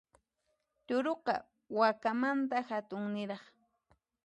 [0.85, 1.35] Turuqa,
[1.77, 3.43] wakamanta hatunniraq.